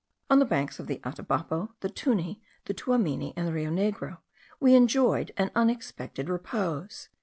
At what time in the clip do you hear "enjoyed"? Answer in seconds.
4.73-5.31